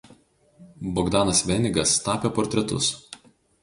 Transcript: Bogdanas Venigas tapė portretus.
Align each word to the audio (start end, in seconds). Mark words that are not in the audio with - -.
Bogdanas 0.95 1.43
Venigas 1.51 1.97
tapė 2.09 2.35
portretus. 2.41 2.95